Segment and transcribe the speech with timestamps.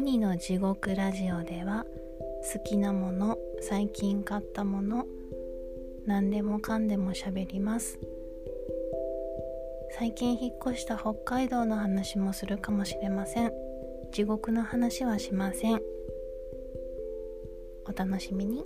[0.00, 1.84] ニの地獄ラジオでは
[2.52, 5.06] 好きなもの最近買ったもの
[6.06, 7.98] 何でもかんでも喋ります。
[9.98, 13.52] 最近引っ越した北海道の話もするかもしれません。
[14.12, 15.82] 地獄の話はしません。
[17.86, 18.64] お楽しみに。